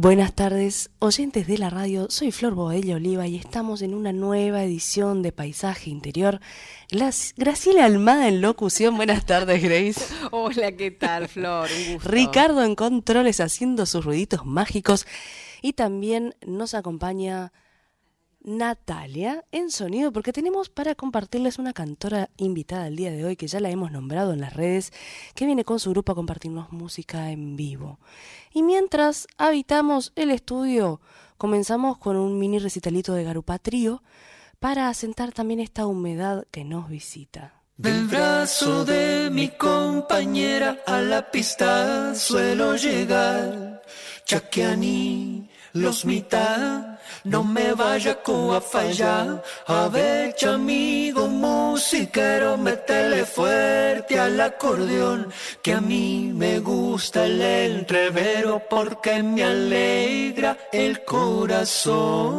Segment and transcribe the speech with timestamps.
[0.00, 2.06] Buenas tardes, oyentes de la radio.
[2.08, 6.38] Soy Flor Boella Oliva y estamos en una nueva edición de Paisaje Interior.
[7.36, 8.96] Graciela Almada en locución.
[8.96, 10.00] Buenas tardes, Grace.
[10.30, 11.68] Hola, ¿qué tal, Flor?
[11.76, 12.10] Un gusto.
[12.10, 15.04] Ricardo en controles haciendo sus ruiditos mágicos.
[15.62, 17.52] Y también nos acompaña
[18.48, 23.46] Natalia en sonido, porque tenemos para compartirles una cantora invitada el día de hoy, que
[23.46, 24.92] ya la hemos nombrado en las redes,
[25.34, 28.00] que viene con su grupo a compartirnos música en vivo.
[28.52, 31.00] Y mientras habitamos el estudio,
[31.36, 34.02] comenzamos con un mini recitalito de Garupatrío
[34.58, 37.54] para asentar también esta humedad que nos visita.
[37.76, 43.82] Del brazo de mi compañera a la pista suelo llegar,
[44.24, 45.48] chaquianí,
[45.82, 48.18] los mitad no me vaya
[48.54, 49.42] a fallar.
[49.66, 58.62] A ver, amigo musiquero, metele fuerte al acordeón, que a mí me gusta el entrevero
[58.68, 62.38] porque me alegra el corazón.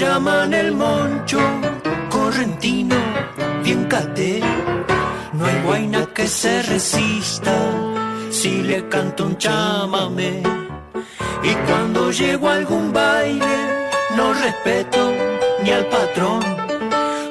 [0.00, 1.38] Llaman el moncho,
[2.08, 2.96] correntino,
[3.62, 4.40] bien cate.
[5.34, 7.54] No hay guaina que se resista
[8.30, 10.42] si le canto un chamame.
[11.42, 13.56] Y cuando llego a algún baile,
[14.16, 15.12] no respeto
[15.62, 16.42] ni al patrón.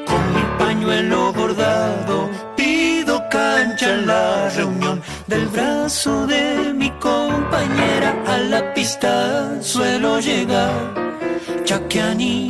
[0.10, 5.02] Con mi pañuelo bordado, pido cancha en la reunión.
[5.26, 11.10] Del brazo de mi compañera a la pista suelo llegar
[11.64, 12.48] Chaquiani,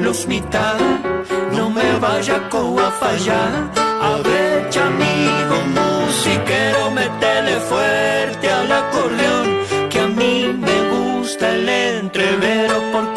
[0.00, 0.78] los mitad,
[1.52, 2.48] no me vaya
[2.78, 3.70] a fallar.
[3.76, 9.48] A ver, amigo musiquero, metele fuerte al acordeón,
[9.90, 13.11] que a mí me gusta el entrevero porque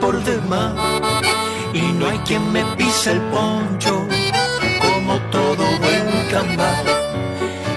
[0.00, 0.72] por demás.
[1.72, 4.06] Y no hay quien me pise el poncho,
[4.80, 6.84] como todo buen cambal.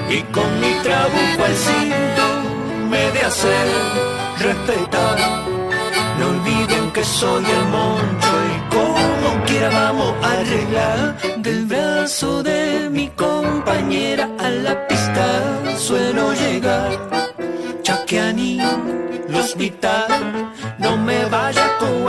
[0.09, 2.25] Y con mi trabuco al cinto
[2.89, 3.67] me de hacer
[4.39, 5.17] respetar.
[6.19, 11.17] No olviden que soy el moncho y como quiera vamos a arreglar.
[11.37, 17.13] Del brazo de mi compañera a la pista suelo llegar
[17.83, 18.59] Chaquiani,
[19.27, 20.07] los mitad,
[20.95, 21.65] no me vaya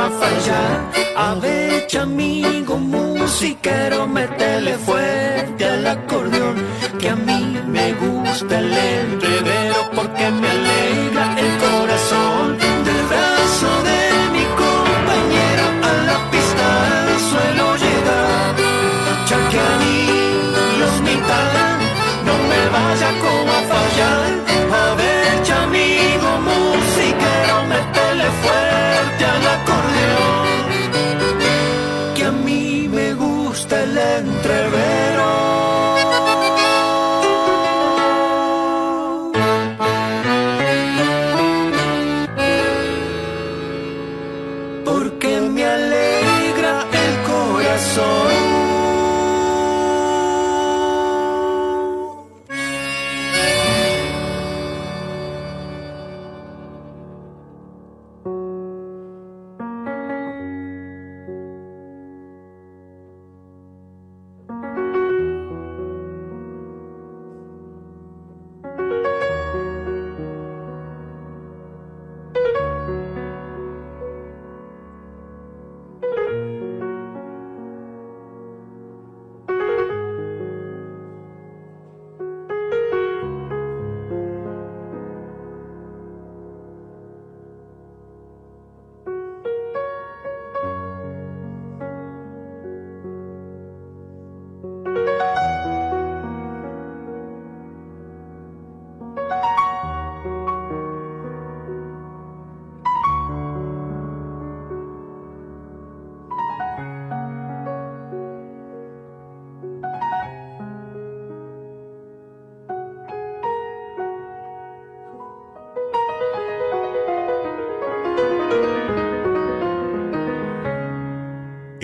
[0.06, 0.76] a fallar.
[1.16, 6.56] A ver, amigo musiquero, metele fuerte al acordeón,
[7.00, 12.33] que a mí me gusta el entrevero porque me alegra el corazón.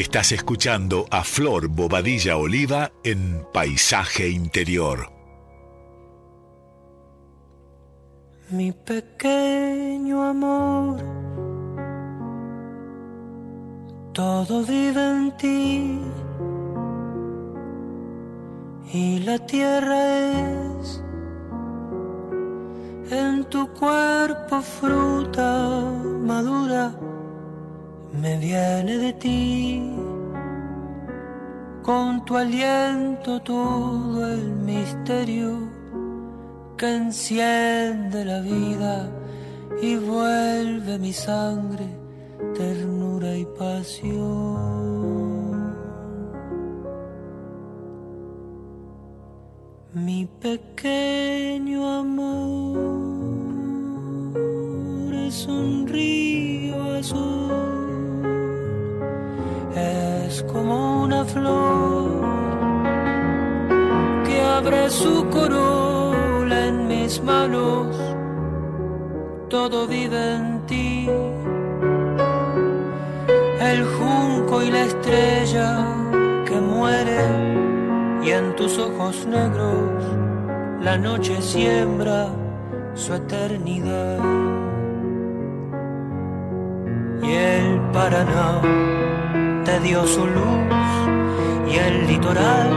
[0.00, 5.12] Estás escuchando a Flor Bobadilla Oliva en Paisaje Interior.
[8.48, 11.02] Mi pequeño amor,
[14.14, 16.00] todo vive en ti
[18.94, 20.00] y la tierra
[20.78, 21.04] es
[23.10, 25.92] en tu cuerpo fruta
[26.22, 26.90] madura
[28.12, 29.82] me viene de ti,
[31.82, 35.70] con tu aliento todo el misterio
[36.76, 39.10] que enciende la vida
[39.80, 41.86] y vuelve mi sangre
[42.54, 44.80] ternura y pasión.
[49.92, 52.78] Mi pequeño amor
[55.14, 57.69] es un río azul
[60.30, 62.06] es como una flor
[64.24, 67.86] que abre su corola en mis manos.
[69.48, 71.08] Todo vive en ti,
[73.70, 75.68] el junco y la estrella
[76.46, 77.22] que muere
[78.22, 80.00] y en tus ojos negros
[80.80, 82.28] la noche siembra
[82.94, 84.18] su eternidad.
[87.20, 88.80] Y el Paraná
[89.70, 90.74] te dio su luz
[91.70, 92.70] y el litoral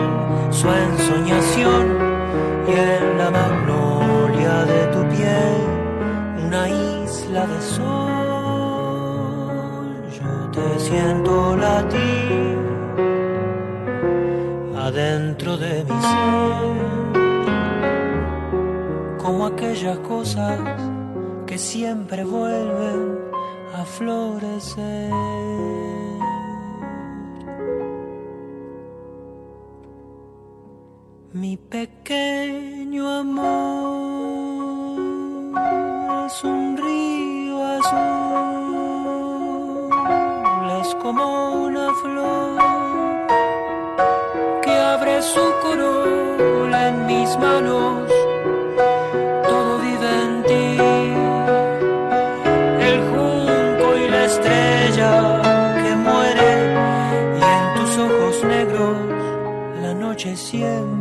[0.52, 1.84] su ensoñación
[2.68, 5.58] y en la magnolia de tu piel
[6.46, 7.94] una isla de sol.
[10.20, 12.58] Yo te siento latir
[14.88, 16.76] adentro de mi ser
[19.24, 20.60] como aquellas cosas
[21.48, 23.20] que siempre vuelven
[23.80, 25.12] a florecer.
[31.34, 33.50] Mi pequeño amor
[36.28, 37.90] es un río azul,
[40.80, 42.62] es como una flor
[44.62, 48.08] que abre su corola en mis manos.
[49.48, 50.78] Todo vive en ti,
[52.90, 55.42] el junco y la estrella
[55.82, 56.52] que muere
[57.40, 58.98] y en tus ojos negros
[59.82, 60.93] la noche siembra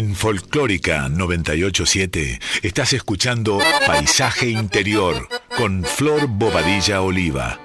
[0.00, 5.28] En Folclórica 987 estás escuchando Paisaje Interior
[5.58, 7.60] con Flor Bobadilla Oliva.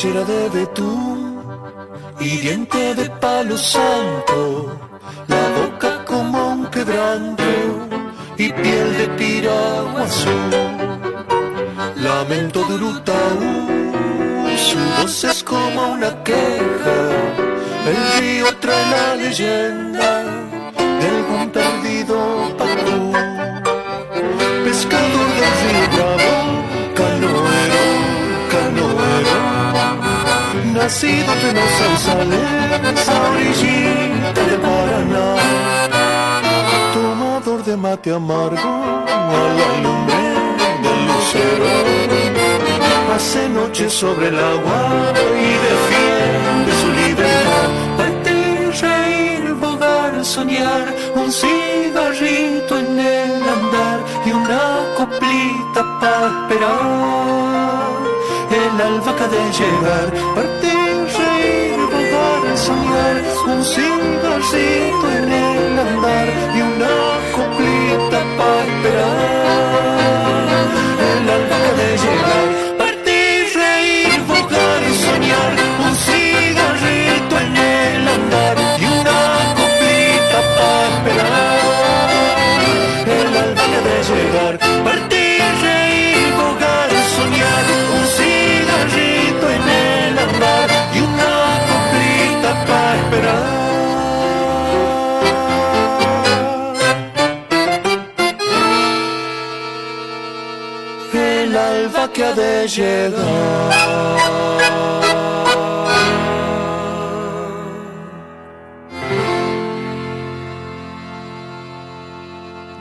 [0.00, 1.42] Cabellera de betún
[2.20, 4.78] y diente de palo santo,
[5.28, 7.42] la boca como un quebranto
[8.38, 10.50] y piel de piragua azul.
[11.96, 13.66] Lamento de Urutaú,
[14.56, 16.98] su voz es como una queja,
[17.86, 20.19] el río trae la leyenda
[30.90, 35.26] nacido de los sausales, a orillita de Paraná.
[36.94, 38.72] Tomador de mate amargo,
[39.06, 40.24] a la lumbre
[40.84, 41.70] del lucero,
[43.14, 44.80] hace noche sobre el agua
[45.46, 47.70] y defiende su libertad.
[47.98, 54.62] Partir, reír, bogar, soñar, un cigarrito en el andar y una
[54.98, 58.00] coplita para esperar.
[58.50, 60.69] El alba de llegar, partir,
[62.66, 66.94] soñar, un cigarrito en el andar y una
[67.36, 69.16] coplita para esperar.
[71.10, 72.48] El acaba de llegar,
[101.40, 104.30] El alba que ha de llegar.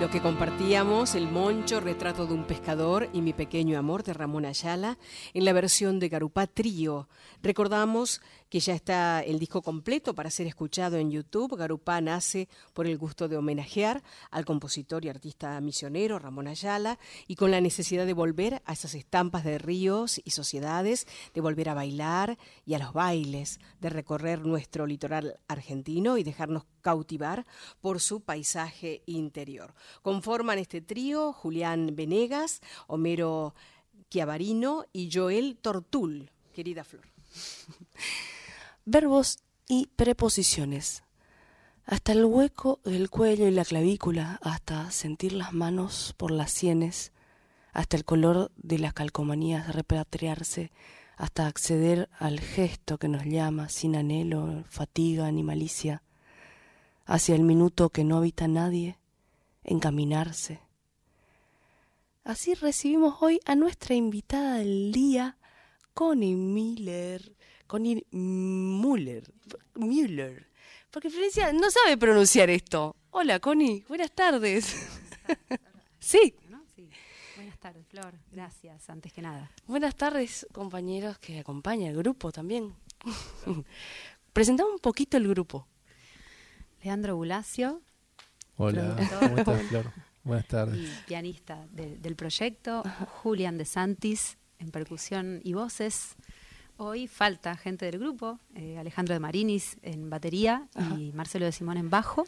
[0.01, 4.45] Lo que compartíamos, El Moncho, Retrato de un Pescador y Mi Pequeño Amor de Ramón
[4.45, 4.97] Ayala,
[5.33, 7.07] en la versión de Garupá Trío.
[7.41, 11.55] Recordamos que ya está el disco completo para ser escuchado en YouTube.
[11.55, 17.35] Garupá nace por el gusto de homenajear al compositor y artista misionero Ramón Ayala y
[17.35, 21.73] con la necesidad de volver a esas estampas de ríos y sociedades, de volver a
[21.75, 27.45] bailar y a los bailes, de recorrer nuestro litoral argentino y dejarnos cautivar
[27.81, 29.75] por su paisaje interior.
[30.01, 33.53] Conforman este trío Julián Venegas, Homero
[34.09, 36.31] Chiavarino y Joel Tortul.
[36.53, 37.05] Querida Flor.
[38.85, 41.03] Verbos y preposiciones.
[41.85, 47.11] Hasta el hueco del cuello y la clavícula, hasta sentir las manos por las sienes,
[47.73, 50.71] hasta el color de las calcomanías repatriarse,
[51.17, 56.03] hasta acceder al gesto que nos llama sin anhelo, fatiga ni malicia,
[57.05, 58.97] hacia el minuto que no habita nadie,
[59.63, 60.61] encaminarse.
[62.23, 65.37] Así recibimos hoy a nuestra invitada del día,
[65.93, 67.35] Connie Miller.
[67.69, 69.23] Connie Muller.
[69.75, 70.47] Müller.
[70.89, 72.95] Porque Florencia no sabe pronunciar esto.
[73.11, 73.85] Hola, Connie.
[73.87, 74.87] Buenas tardes.
[75.99, 76.33] sí.
[77.35, 78.15] Buenas tardes, Flor.
[78.31, 79.51] Gracias, antes que nada.
[79.67, 82.73] Buenas tardes, compañeros que acompañan el grupo también.
[84.33, 85.67] Presentamos un poquito el grupo.
[86.81, 87.81] Leandro Bulacio,
[88.57, 88.95] Hola.
[89.19, 89.91] ¿cómo estás, Flor?
[90.23, 90.89] Buenas y tardes.
[91.07, 92.81] pianista de- del proyecto,
[93.21, 96.15] Julián De Santis en percusión y voces.
[96.81, 101.75] Hoy falta gente del grupo, eh, Alejandro de Marinis en batería y Marcelo de Simón
[101.75, 102.25] en bajo.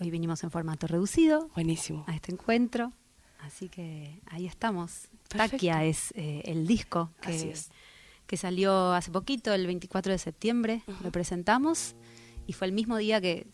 [0.00, 2.04] Hoy vinimos en formato reducido Buenísimo.
[2.08, 2.92] a este encuentro,
[3.38, 5.08] así que ahí estamos.
[5.28, 5.68] Perfecto.
[5.82, 7.70] Es eh, el disco que, es.
[8.26, 11.94] que salió hace poquito, el 24 de septiembre, lo presentamos
[12.48, 13.46] y fue el mismo día que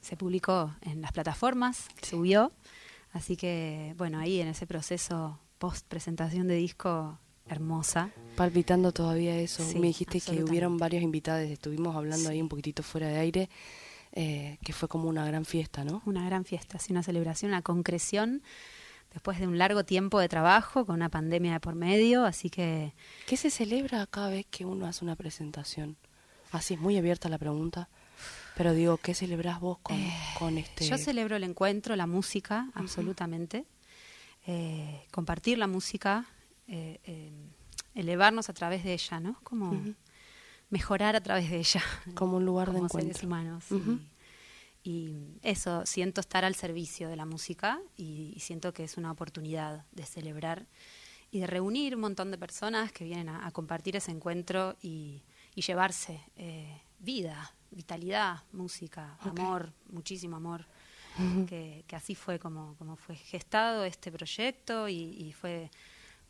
[0.00, 2.50] se publicó en las plataformas, subió,
[3.12, 8.10] así que bueno, ahí en ese proceso post presentación de disco hermosa.
[8.36, 9.64] Palpitando todavía eso.
[9.64, 13.50] Sí, Me dijiste que hubieron varios invitados, estuvimos hablando ahí un poquitito fuera de aire,
[14.12, 16.02] eh, que fue como una gran fiesta, ¿no?
[16.06, 18.42] Una gran fiesta, sí, una celebración, una concreción
[19.12, 22.92] después de un largo tiempo de trabajo con una pandemia de por medio, así que
[23.26, 25.96] ¿Qué se celebra cada vez que uno hace una presentación?
[26.52, 27.88] Así es muy abierta la pregunta,
[28.56, 29.96] pero digo, ¿qué celebrás vos con,
[30.38, 30.84] con este?
[30.84, 33.64] Eh, Yo celebro el encuentro, la música, absolutamente.
[34.46, 36.26] Eh, compartir la música,
[36.70, 37.32] eh, eh,
[37.94, 39.40] elevarnos a través de ella, ¿no?
[39.42, 39.82] Como
[40.68, 41.82] mejorar a través de ella.
[42.14, 43.12] Como un lugar de como encuentro.
[43.12, 43.64] seres humanos.
[44.84, 48.96] Y, y eso, siento estar al servicio de la música y, y siento que es
[48.96, 50.68] una oportunidad de celebrar
[51.32, 55.24] y de reunir un montón de personas que vienen a, a compartir ese encuentro y,
[55.56, 60.66] y llevarse eh, vida, vitalidad, música, amor, muchísimo amor.
[61.48, 65.68] que, que así fue como, como fue gestado este proyecto y fue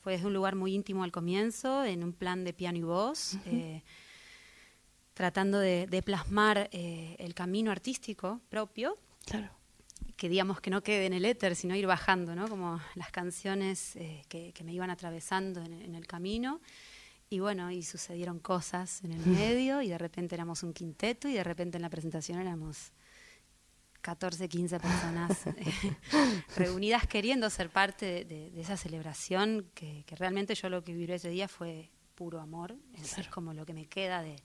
[0.02, 3.36] Fue desde un lugar muy íntimo al comienzo, en un plan de piano y voz,
[3.46, 3.82] eh,
[5.14, 9.50] tratando de, de plasmar eh, el camino artístico propio Claro.
[10.16, 12.48] que digamos que no quede en el éter, sino ir bajando, ¿no?
[12.48, 16.60] Como las canciones eh, que, que me iban atravesando en, en el camino.
[17.28, 21.34] Y bueno, y sucedieron cosas en el medio y de repente éramos un quinteto y
[21.34, 22.90] de repente en la presentación éramos
[24.02, 25.38] 14, 15 personas
[26.56, 30.92] reunidas queriendo ser parte de, de- de esa celebración que, que realmente yo lo que
[30.94, 32.76] viví ese día fue puro amor.
[32.94, 34.36] Es, es como lo que me queda de,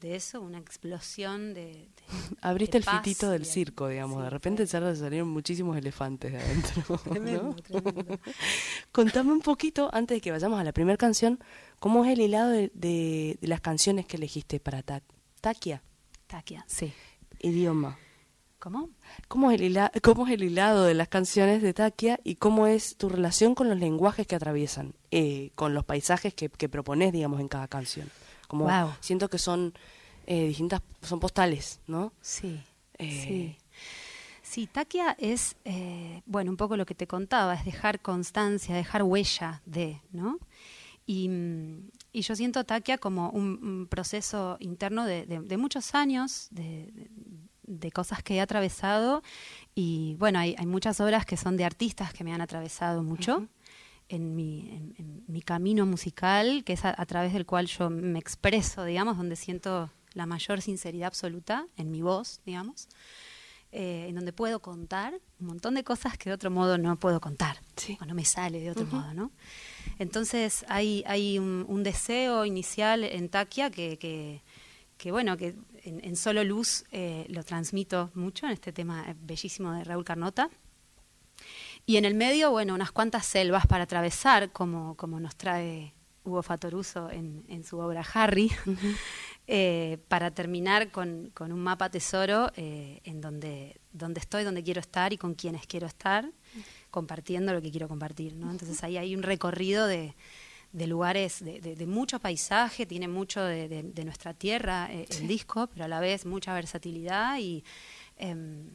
[0.00, 1.88] de eso, una explosión de...
[2.40, 4.18] Abriste el fitito del de- circo, digamos.
[4.18, 6.82] sí, de repente salieron muchísimos elefantes de adentro.
[6.88, 7.12] ¿no?
[7.12, 8.18] Tremendo, tremendo.
[8.92, 11.38] Contame un poquito, antes de que vayamos a la primera canción,
[11.78, 15.02] ¿cómo es el hilado de, las canciones que elegiste para Ta-
[15.40, 15.82] Takia?
[16.26, 16.92] Takia, sí.
[17.40, 17.98] Idioma.
[18.62, 18.90] ¿Cómo?
[19.26, 22.68] ¿Cómo es, el hila- ¿Cómo es el hilado de las canciones de Takia y cómo
[22.68, 27.12] es tu relación con los lenguajes que atraviesan, eh, con los paisajes que, que propones,
[27.12, 28.08] digamos, en cada canción?
[28.46, 28.66] Como
[29.00, 29.74] siento que son
[30.28, 32.12] eh, distintas, son postales, ¿no?
[32.20, 32.60] Sí.
[32.98, 33.56] Eh, Sí.
[34.44, 39.02] Sí, Takia es, eh, bueno, un poco lo que te contaba, es dejar constancia, dejar
[39.02, 40.38] huella de, ¿no?
[41.04, 45.94] Y, mm, y yo siento Takia como un, un proceso interno de, de- de muchos
[45.96, 47.10] años, de, de-
[47.64, 49.22] de cosas que he atravesado.
[49.74, 53.46] Y bueno, hay, hay muchas obras que son de artistas que me han atravesado mucho.
[54.08, 57.88] En mi, en- en mi camino musical, que es a, a través del cual yo
[57.88, 62.88] me expreso, digamos, donde siento la mayor sinceridad absoluta en mi voz, digamos,
[63.70, 67.22] eh, en donde puedo contar un montón de cosas que de otro modo no puedo
[67.22, 67.96] contar, Sí.
[68.02, 69.30] o no me sale de otro modo, ¿no?
[69.98, 73.28] Entonces hay, hay un, un deseo inicial en
[73.70, 74.42] que, que,
[75.02, 79.72] que, bueno, que en, en solo luz eh, lo transmito mucho en este tema bellísimo
[79.72, 80.48] de Raúl Carnota.
[81.86, 86.44] Y en el medio, bueno, unas cuantas selvas para atravesar, como, como nos trae Hugo
[86.44, 88.52] Fatoruso en, en su obra Harry,
[89.48, 94.80] eh, para terminar con, con un mapa tesoro eh, en donde, donde estoy, donde quiero
[94.80, 96.30] estar y con quienes quiero estar,
[96.92, 98.36] compartiendo lo que quiero compartir.
[98.36, 98.52] ¿no?
[98.52, 100.14] Entonces ahí hay un recorrido de,
[100.72, 105.28] de lugares, de, de- de mucho paisaje, tiene mucho de, de- nuestra tierra eh, el
[105.28, 107.62] disco, pero a la vez mucha versatilidad y
[108.16, 108.70] em,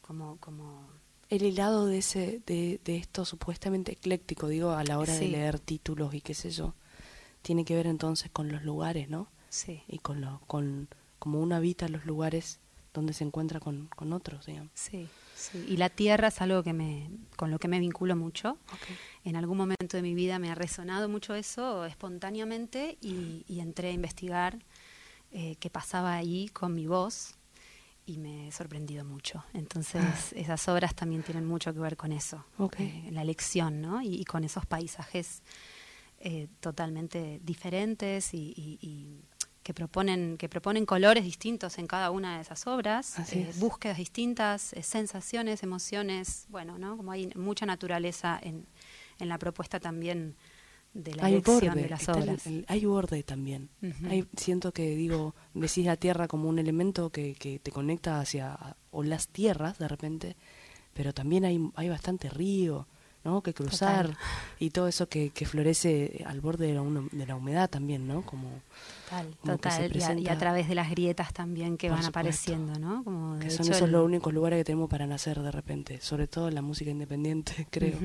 [0.00, 0.36] como...
[0.38, 0.88] como
[1.28, 5.58] El hilado de ese, de, de esto supuestamente ecléctico, digo, a la hora de leer
[5.60, 6.74] títulos y qué sé yo,
[7.42, 9.28] tiene que ver entonces con los lugares, ¿no?
[9.50, 9.82] sí.
[9.88, 12.60] Y con lo, con como uno habita los lugares
[12.94, 14.70] donde se encuentra con, con otros, digamos.
[14.74, 15.06] Sí,
[15.40, 15.64] sí.
[15.68, 18.58] Y la tierra es algo que me, con lo que me vinculo mucho.
[19.24, 23.88] En algún momento de mi vida me ha resonado mucho eso espontáneamente y, y entré
[23.88, 24.58] a investigar
[25.32, 27.36] eh, qué pasaba ahí con mi voz
[28.06, 29.44] y me he sorprendido mucho.
[29.54, 32.44] Entonces esas obras también tienen mucho que ver con eso,
[32.78, 34.02] eh, la elección, ¿no?
[34.02, 35.42] Y, y con esos paisajes
[36.18, 39.24] eh, totalmente diferentes y
[39.62, 43.60] que proponen que proponen colores distintos en cada una de esas obras, eh, es.
[43.60, 46.96] búsquedas distintas, eh, sensaciones, emociones, bueno, ¿no?
[46.96, 48.64] Como hay mucha naturaleza en,
[49.18, 50.34] en la propuesta también
[50.94, 52.46] de la hay elección borde, de las el- obras.
[52.46, 53.68] el- hay borde también.
[54.08, 58.58] Hay- siento que digo, decís la tierra como un elemento que, que te conecta hacia,
[58.90, 60.36] o las tierras de repente,
[60.94, 62.86] pero también hay, hay bastante río,
[63.24, 63.42] ¿no?
[63.42, 64.18] Que cruzar Total.
[64.58, 68.22] y todo eso que, que florece al borde de la, de la humedad también, ¿no?
[68.22, 68.48] Como
[69.04, 69.72] Total, como total.
[69.80, 72.18] Y a, y a presenta- través de las grietas también que Por van supuesto.
[72.20, 73.04] apareciendo, ¿no?
[73.04, 75.50] Como de que son hecho esos el- los únicos lugares que tenemos para nacer de
[75.50, 77.98] repente, sobre todo en la música independiente, creo.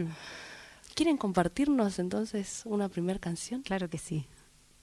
[0.95, 3.61] ¿Quieren compartirnos entonces una primera canción?
[3.61, 4.25] Claro que sí.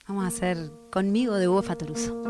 [0.08, 2.22] Vamos a hacer conmigo de Hugo Fatoruso.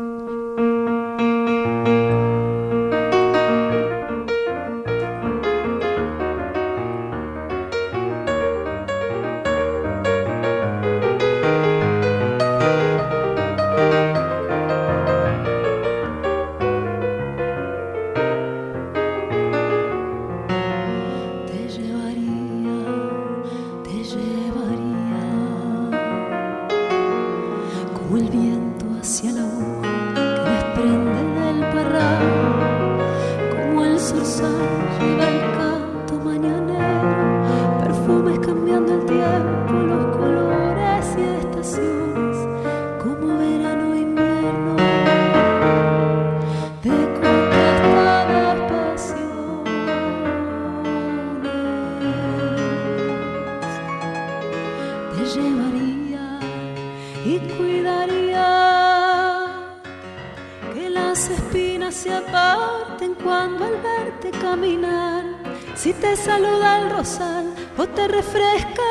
[68.07, 68.82] Refresca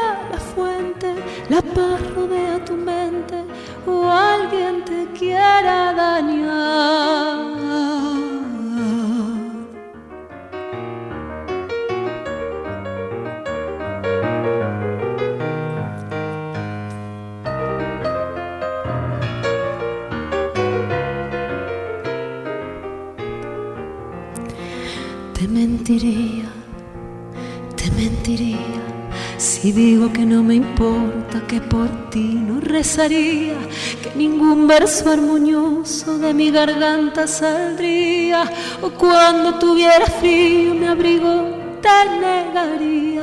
[32.94, 38.44] que ningún verso armonioso de mi garganta saldría,
[38.83, 41.88] o cuando tuviera frío mi abrigo te
[42.20, 43.22] negaría.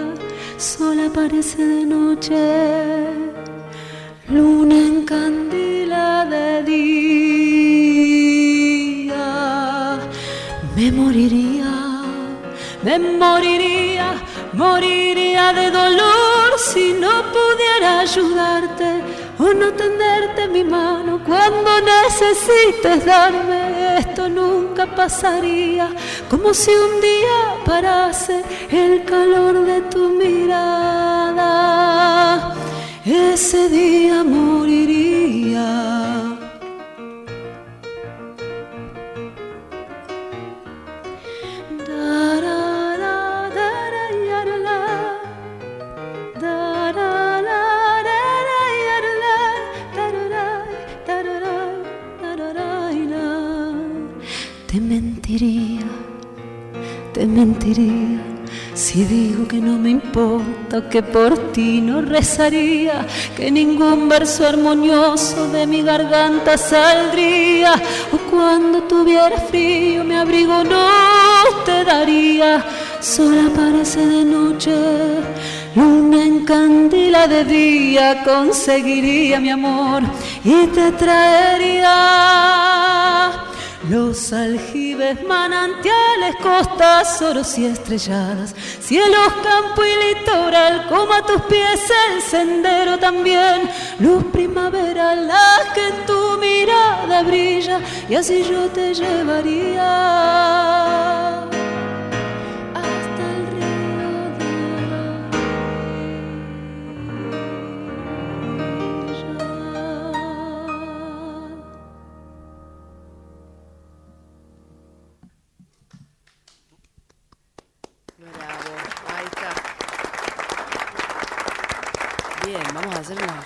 [0.57, 3.09] Sola parece de noche,
[4.29, 6.79] luna en candila de día.
[10.75, 12.01] Me moriría,
[12.83, 14.13] me moriría,
[14.53, 19.08] moriría de dolor si no pudiera ayudarte
[19.39, 23.97] o no tenderte mi mano cuando necesites darme.
[23.99, 25.89] Esto nunca pasaría,
[26.29, 31.45] como si un día parase el calor de tu mirada.
[33.05, 36.28] Ese día moriría.
[55.29, 55.85] Mentiría,
[57.13, 58.19] te mentiría
[58.73, 63.05] si digo que no me importa, que por ti no rezaría,
[63.37, 67.73] que ningún verso armonioso de mi garganta saldría,
[68.11, 70.87] o cuando tuviera frío mi abrigo no
[71.63, 72.65] te daría,
[72.99, 74.71] sola parece de noche,
[75.75, 80.01] luna en candila de día, conseguiría mi amor
[80.43, 82.39] y te traería.
[83.89, 91.81] Los aljibes, manantiales, costas, oros y estrelladas, cielos, campo y litoral, como a tus pies
[92.11, 98.93] el sendero también, luz primaveral, la que en tu mirada brilla, y así yo te
[98.93, 99.79] llevaría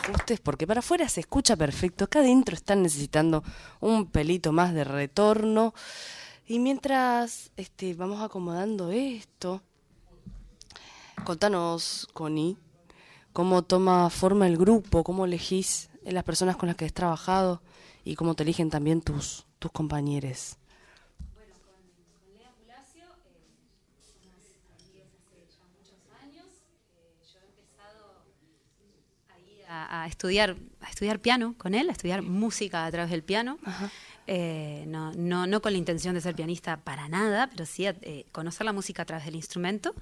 [0.03, 2.05] ajustes porque para afuera se escucha perfecto.
[2.05, 3.43] Acá adentro están necesitando
[3.79, 5.73] un pelito más de retorno.
[6.45, 9.61] Y mientras este, vamos acomodando esto,
[11.23, 12.57] contanos, Connie,
[13.31, 17.61] cómo toma forma el grupo, cómo elegís las personas con las que has trabajado
[18.03, 20.57] y cómo te eligen también tus, tus compañeros.
[29.73, 33.57] A, a estudiar, a estudiar piano con él, a estudiar música a través del piano.
[34.27, 37.95] Eh, no, no, no con la intención de ser pianista para nada, pero sí a,
[38.01, 39.93] eh, conocer la música a través del instrumento.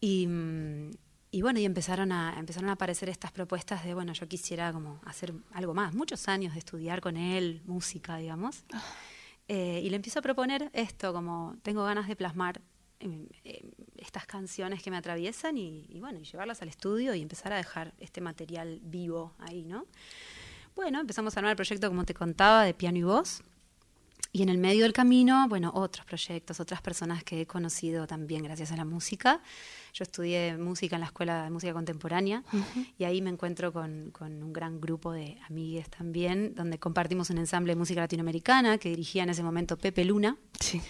[0.00, 0.90] Y, mm,
[1.30, 5.00] y bueno, y empezaron a, empezaron a aparecer estas propuestas de, bueno, yo quisiera como
[5.06, 5.94] hacer algo más.
[5.94, 8.64] Muchos años de estudiar con él música, digamos.
[9.48, 12.60] Eh, y le empiezo a proponer esto, como tengo ganas de plasmar
[13.96, 17.56] estas canciones que me atraviesan y, y bueno, y llevarlas al estudio y empezar a
[17.56, 19.86] dejar este material vivo ahí, ¿no?
[20.74, 23.42] Bueno, empezamos a armar el proyecto, como te contaba, de piano y voz.
[24.34, 28.42] Y en el medio del camino, bueno, otros proyectos, otras personas que he conocido también
[28.42, 29.42] gracias a la música.
[29.92, 32.42] Yo estudié música en la Escuela de Música Contemporánea
[32.96, 37.36] y ahí me encuentro con, con un gran grupo de amigues también, donde compartimos un
[37.36, 40.38] ensamble de música latinoamericana que dirigía en ese momento Pepe Luna.
[40.58, 40.80] Sí.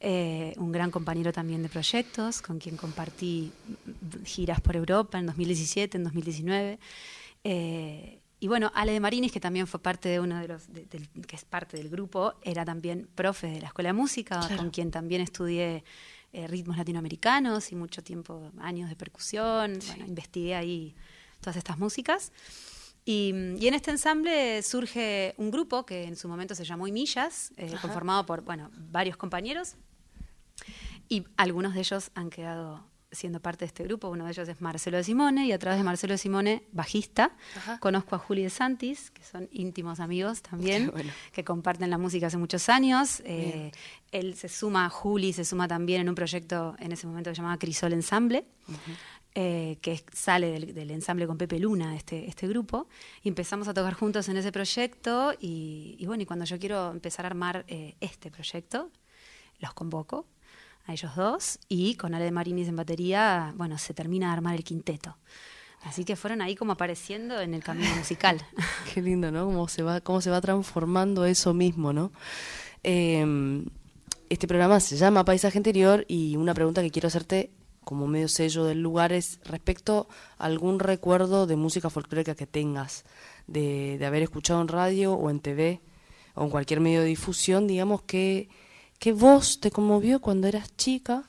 [0.00, 3.50] Eh, un gran compañero también de proyectos, con quien compartí
[4.24, 6.78] giras por Europa en 2017, en 2019.
[7.44, 10.86] Eh, y bueno, Ale de Marinis, que también fue parte de uno de los, de-
[10.86, 14.56] del- que es parte del grupo, era también profe de la Escuela de Música, Claro.
[14.58, 15.82] con quien también estudié
[16.32, 19.78] eh, ritmos latinoamericanos y mucho tiempo, años de percusión.
[19.86, 20.94] Bueno, investigué ahí
[21.40, 22.32] todas estas músicas.
[23.04, 27.52] Y, y en este ensamble surge un grupo que en su momento se llamó Millas,
[27.56, 29.74] eh, conformado por bueno, varios compañeros.
[31.08, 34.10] Y algunos de ellos han quedado siendo parte de este grupo.
[34.10, 37.34] Uno de ellos es Marcelo de Simone y a través de Marcelo de Simone, bajista,
[37.56, 37.78] Ajá.
[37.80, 41.10] conozco a Juli de Santis, que son íntimos amigos también, bueno.
[41.32, 43.22] que comparten la música hace muchos años.
[43.24, 43.72] Eh,
[44.12, 47.40] él se suma, Juli se suma también en un proyecto en ese momento que se
[47.40, 48.44] llamaba Crisol Ensemble.
[49.34, 52.88] eh, que sale del, del ensamble con Pepe Luna, este, este grupo,
[53.22, 56.90] y empezamos a tocar juntos en ese proyecto y, y bueno, y cuando yo quiero
[56.90, 58.90] empezar a armar eh, este proyecto,
[59.60, 60.26] los convoco
[60.88, 64.56] a ellos dos y con Ale de Marinis en batería, bueno, se termina de armar
[64.56, 65.16] el quinteto.
[65.82, 68.44] Así que fueron ahí como apareciendo en el camino musical.
[68.92, 69.44] Qué lindo, ¿no?
[69.44, 72.10] Cómo se va, cómo se va transformando eso mismo, ¿no?
[72.82, 73.62] Eh,
[74.30, 77.50] este programa se llama Paisaje Interior y una pregunta que quiero hacerte
[77.84, 83.04] como medio sello del lugar es respecto a algún recuerdo de música folclórica que tengas,
[83.46, 85.80] de, de haber escuchado en radio o en TV
[86.34, 88.48] o en cualquier medio de difusión, digamos, que,
[88.98, 91.24] que voz te conmovió cuando eras chica,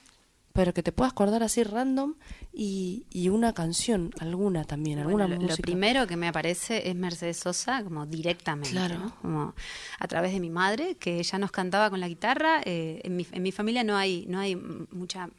[0.53, 2.15] pero que te puedas acordar así random
[2.51, 5.61] y, y una canción, alguna también, alguna Bueno, lo, lo música.
[5.61, 8.97] primero que me aparece es Mercedes Sosa, como directamente, Claro.
[8.97, 9.15] ¿no?
[9.21, 9.53] Como
[9.99, 12.61] a través de mi madre, que ella nos cantaba con la guitarra.
[12.65, 15.29] Eh, en, mi, en mi familia no hay, no hay mucha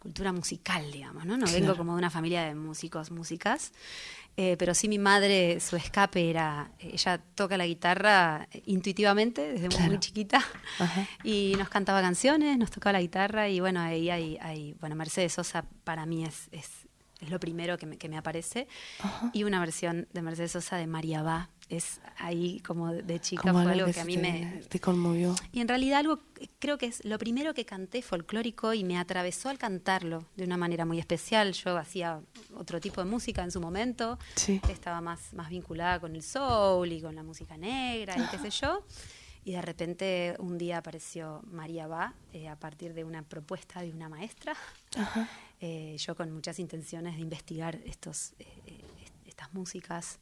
[0.00, 1.36] cultura musical, digamos, ¿no?
[1.36, 3.72] No vengo como de una familia de músicos, músicas.
[4.36, 9.66] Eh, pero sí mi madre, su escape era, ella toca la guitarra eh, intuitivamente desde
[9.68, 9.90] muy- Claro.
[9.90, 10.38] muy chiquita
[10.78, 11.06] Ajá.
[11.24, 15.32] y nos cantaba canciones, nos tocaba la guitarra y bueno, ahí hay, hay- bueno, Mercedes
[15.34, 16.70] Sosa para mí es, es,
[17.20, 18.66] es lo primero que me, que me aparece
[19.34, 23.62] y una versión de Mercedes Sosa de María Va, es ahí como de, chica Como
[23.62, 24.62] fue algo que, a mí te- me...
[24.68, 25.34] te conmovió.
[25.52, 26.20] Y en realidad algo,
[26.58, 30.56] creo que es lo primero que canté folclórico y me atravesó al cantarlo de una
[30.56, 31.52] manera muy especial.
[31.52, 32.20] Yo hacía
[32.56, 34.60] otro tipo de música en su momento, Sí.
[34.68, 38.50] estaba más, más vinculada con el soul y con la música negra y qué sé
[38.50, 38.84] yo.
[39.42, 43.90] Y de repente un día apareció María Va eh, a partir de una propuesta de
[43.90, 44.54] una maestra.
[45.60, 48.46] Eh, yo con muchas intenciones de investigar estos, eh,
[49.02, 50.18] est- estas músicas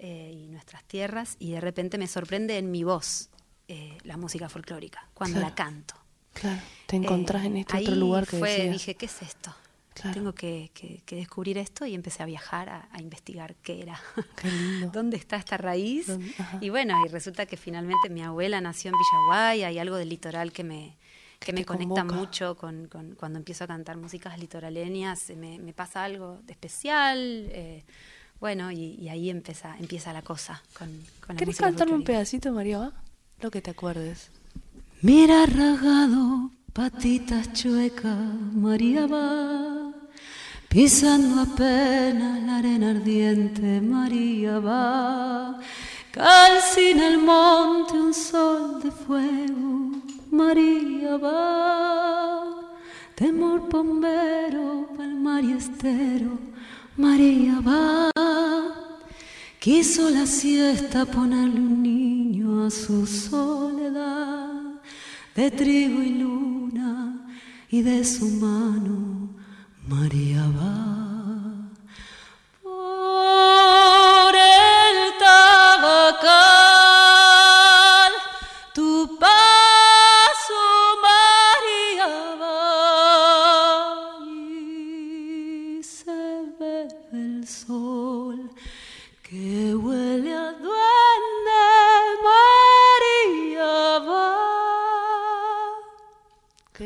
[0.00, 3.28] eh, y nuestras tierras y de repente me sorprende en mi voz
[3.68, 5.48] eh, la música folclórica cuando Claro.
[5.50, 5.94] la canto.
[6.32, 8.72] Claro, te encontrás Eh, en este ahí otro lugar que fue, decías.
[8.72, 9.54] dije, ¿qué es esto?
[9.94, 10.14] Claro.
[10.14, 14.00] Tengo que, que- que descubrir esto y empecé a viajar a, a investigar qué era.
[14.40, 14.90] Qué lindo.
[14.92, 16.06] ¿Dónde está esta raíz?
[16.60, 20.52] Y bueno, y resulta que finalmente mi abuela nació en Villaguay, hay algo del litoral
[20.52, 20.96] que me,
[21.40, 22.14] que Que me conecta convoca.
[22.14, 27.18] mucho con, con- cuando empiezo a cantar músicas litoraleñas, me, me pasa algo de especial.
[27.50, 27.84] eh,
[28.40, 30.88] bueno, y, y ahí empieza, empieza la cosa con,
[31.26, 32.78] con ¿Querés cantarme un pedacito, María?
[32.78, 32.92] Va?
[33.40, 34.30] Lo que te acuerdes.
[35.02, 38.18] Mira rasgado, patitas chuecas,
[38.52, 39.92] María va,
[40.68, 45.58] pisando apenas la arena ardiente, María va,
[46.10, 49.90] calcina el monte un sol de fuego,
[50.30, 52.44] María va,
[53.14, 56.38] temor bombero, palmar y estero,
[57.00, 58.10] María va.
[59.58, 64.50] Quiso la siesta ponerle un niño a su soledad
[65.34, 67.26] de trigo y luna
[67.70, 69.30] y de su mano
[69.88, 71.70] María va
[72.62, 73.99] por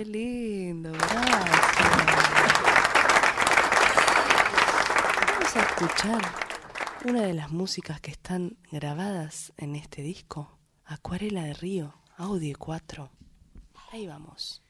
[0.05, 1.51] Lindo, gracias.
[5.31, 6.23] Vamos a escuchar
[7.07, 13.11] una de las músicas que están grabadas en este disco, Acuarela de Río, Audio 4.
[13.93, 14.62] Ahí vamos.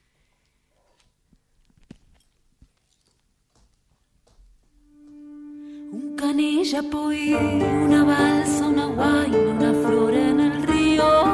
[5.91, 11.25] Un canilla poí, una balsa, una guaina, una flor en el río.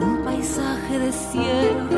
[0.00, 1.89] Un paisaje de cielo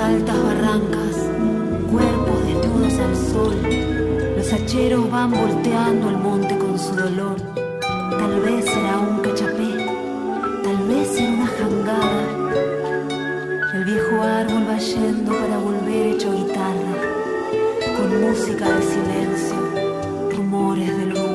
[0.00, 1.16] altas barrancas,
[1.90, 3.56] cuerpos desnudos al sol.
[4.36, 7.36] Los hacheros van volteando el monte con su dolor.
[7.82, 9.72] Tal vez será un cachapé,
[10.64, 12.22] tal vez será una jangada.
[13.74, 16.96] El viejo árbol va yendo para volver hecho guitarra,
[17.96, 19.56] con música de silencio,
[20.34, 21.29] rumores del rumor.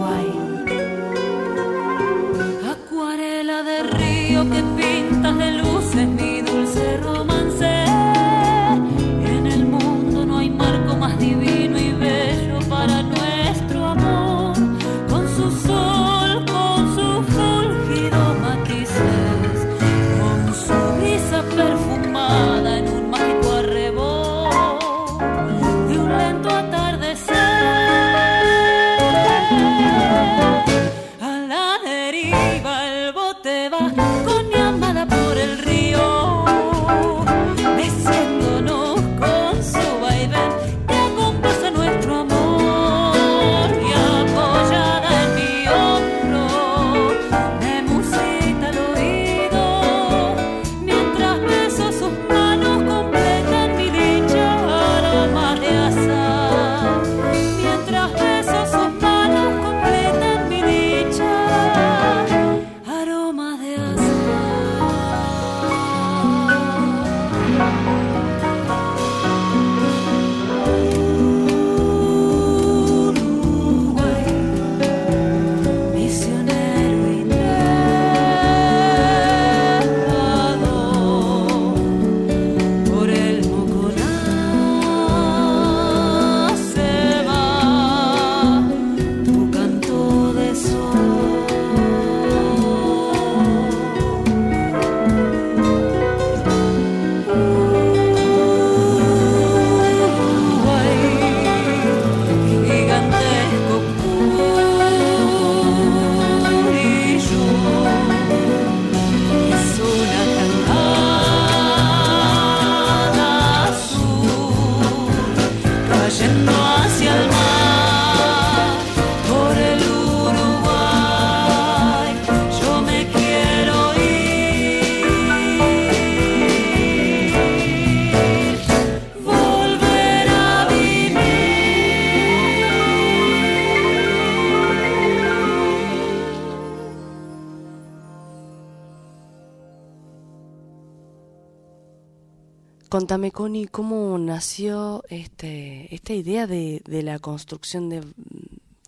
[143.56, 148.06] Connie, ¿cómo nació este, esta idea de, de la construcción de mm,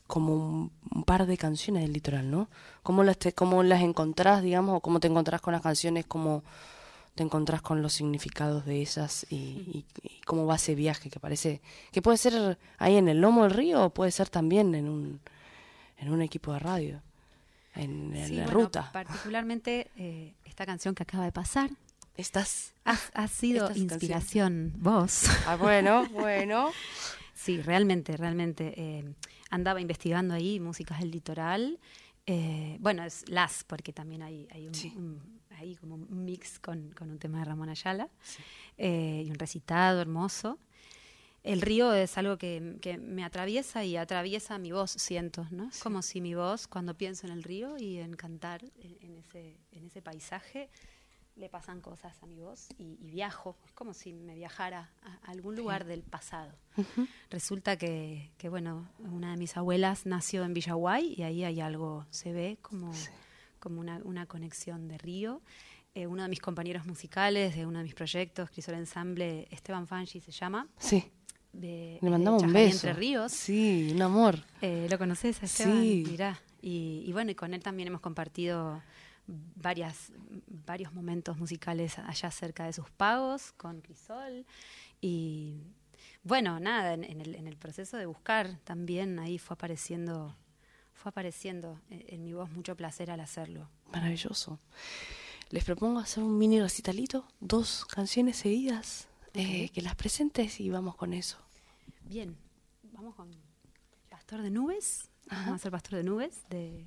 [0.07, 2.49] como un, un par de canciones del litoral, ¿no?
[2.83, 6.43] ¿Cómo las, te- cómo las encontrás, digamos, o cómo te encontrás con las canciones, cómo
[7.15, 11.19] te encontrás con los significados de ellas y, y- y cómo va ese viaje que
[11.21, 11.61] parece
[11.93, 15.21] que puede ser ahí en el lomo del río o puede ser también en un,
[15.97, 17.01] en un equipo de radio,
[17.73, 18.89] en, en Sí, la bueno, ruta?
[18.91, 21.69] Particularmente eh, esta canción que acaba de pasar
[22.17, 22.73] Estás...
[22.85, 25.23] ha, ha sido Estas inspiración vos.
[25.45, 26.71] Ah, bueno, bueno.
[27.33, 28.73] Sí, realmente, realmente.
[28.75, 29.05] eh,
[29.51, 31.79] andaba investigando ahí músicas del litoral.
[32.25, 34.91] eh, bueno, es las, porque también hay, hay un, Sí.
[35.79, 38.09] como un mix con, con un tema de Ramón Ayala
[38.77, 40.57] eh, y un recitado hermoso.
[41.43, 45.69] El río es algo que, que me atraviesa y atraviesa mi voz, siento, ¿no?
[45.69, 49.15] Es como si mi voz, cuando pienso en el río y en cantar en, en
[49.17, 50.69] ese, en ese paisaje,
[51.37, 53.55] le pasan cosas a mi voz y, y viajo.
[53.65, 56.51] Es como si me viajara a algún lugar del pasado.
[57.29, 62.05] Resulta que, que, bueno, una de mis abuelas nació en Villaguay y ahí hay algo,
[62.09, 62.91] se ve como,
[63.59, 65.41] como una, una conexión de río.
[65.93, 70.19] Eh, uno de mis compañeros musicales de uno de mis proyectos, Crisol Ensemble, Esteban Fanchi
[70.21, 70.67] se llama.
[70.77, 71.11] Sí.
[71.53, 72.87] De, Le de mandamos un beso.
[72.87, 73.31] Entre Ríos.
[73.31, 74.43] Sí, un amor.
[74.61, 75.81] Eh, ¿Lo conoces Esteban?
[75.81, 76.03] Sí.
[76.07, 76.39] Mirá.
[76.61, 78.81] Y, y bueno, y con él también hemos compartido
[79.27, 80.11] varias,
[80.47, 84.45] varios momentos musicales allá cerca de sus pagos, con Crisol.
[85.01, 85.61] Y
[86.23, 90.35] bueno, nada, en, en el, en el proceso de buscar también ahí fue apareciendo,
[90.93, 93.69] fue apareciendo en, en mi voz mucho placer al hacerlo.
[93.91, 94.59] Maravilloso.
[95.49, 100.95] Les propongo hacer un mini recitalito, dos canciones seguidas, eh, que las presentes y vamos
[100.95, 101.37] con eso.
[102.01, 102.35] Bien,
[102.91, 103.31] vamos con
[104.09, 105.09] Pastor de Nubes.
[105.29, 106.85] Vamos a hacer Pastor de Nubes de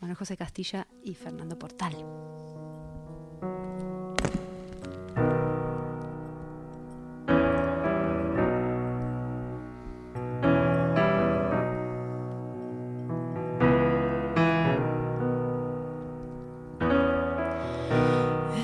[0.00, 1.94] Manuel José Castilla y Fernando Portal.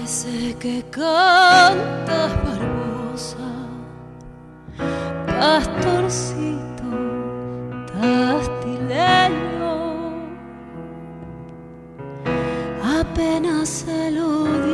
[0.03, 3.51] Ese que cantas barbosa,
[5.27, 6.76] pastorcito,
[13.17, 14.66] apenas se lo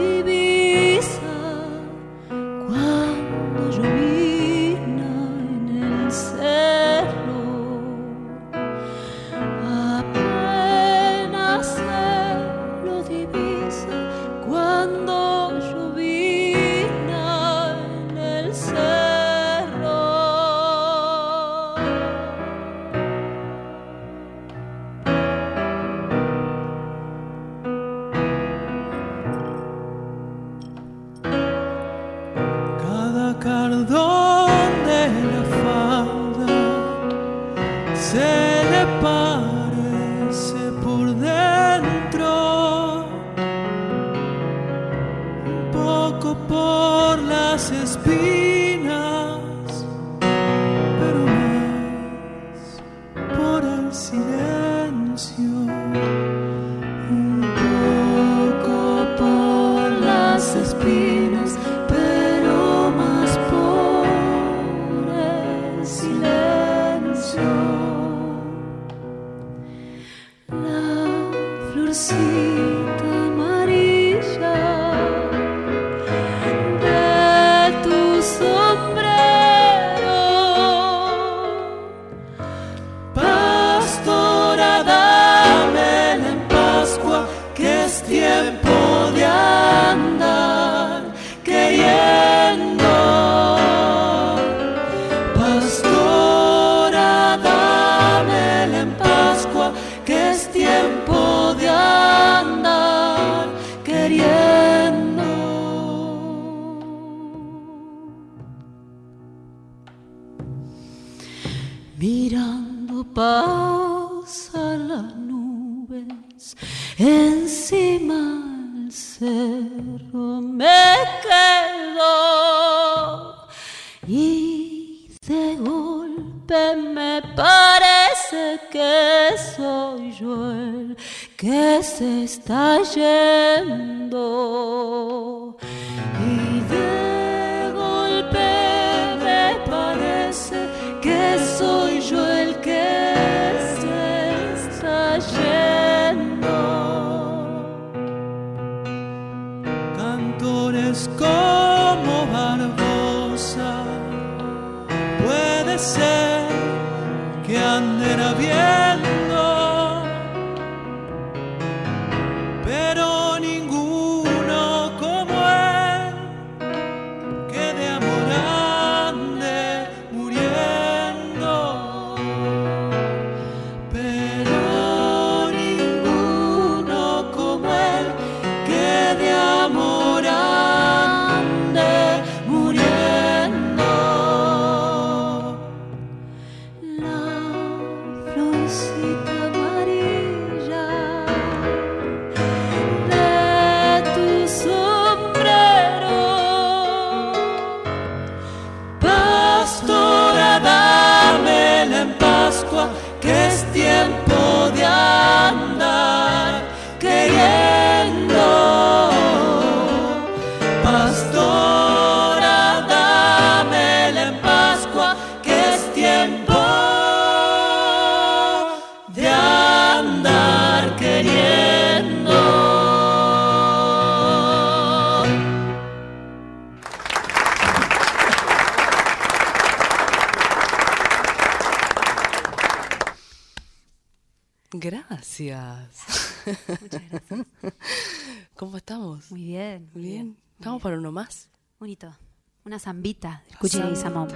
[243.02, 244.28] Gambita, escuchen Samón.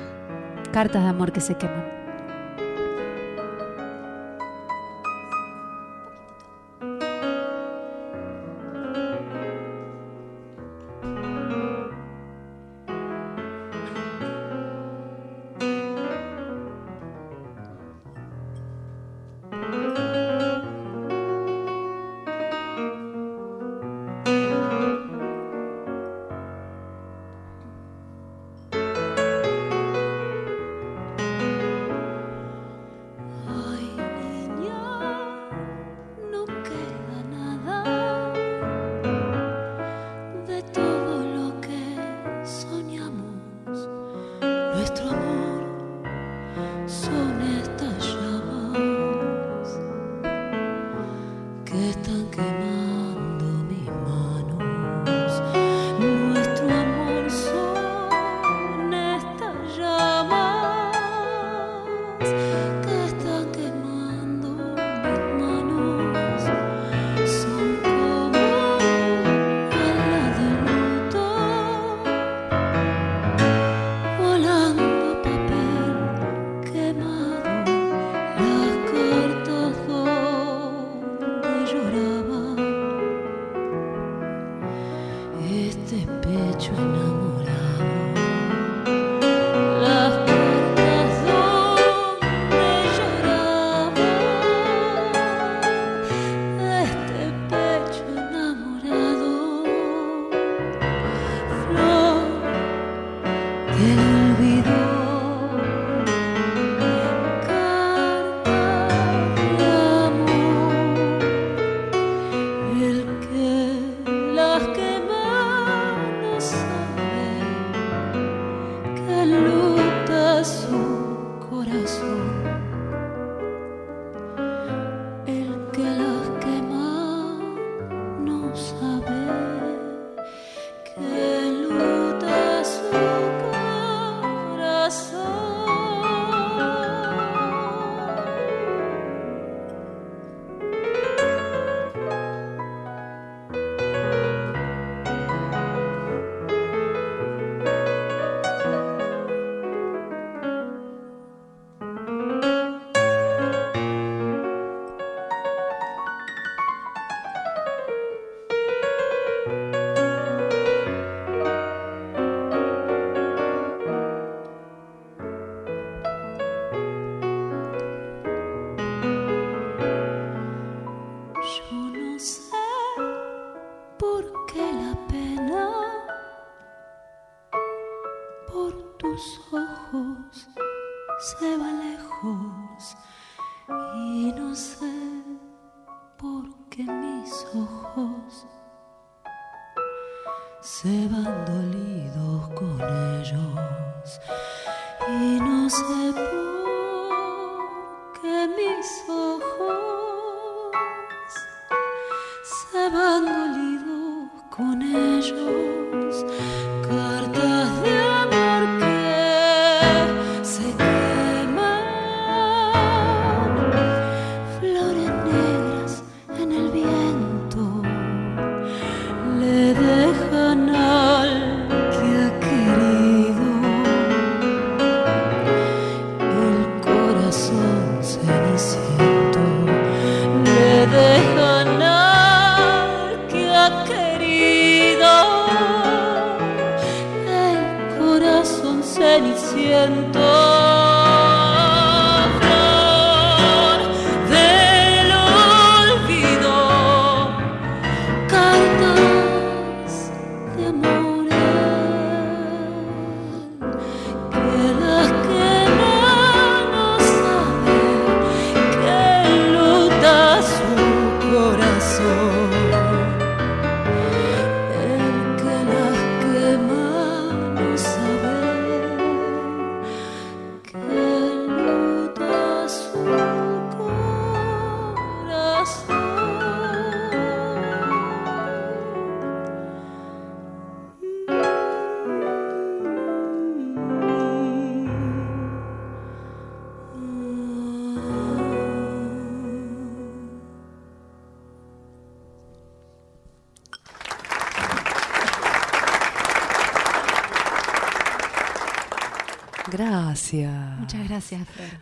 [0.72, 2.05] Cartas de amor que se queman.